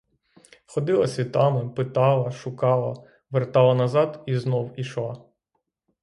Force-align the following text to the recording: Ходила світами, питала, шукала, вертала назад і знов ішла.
Ходила 0.65 1.07
світами, 1.07 1.69
питала, 1.69 2.31
шукала, 2.31 3.03
вертала 3.31 3.75
назад 3.75 4.23
і 4.25 4.37
знов 4.37 4.79
ішла. 4.79 5.23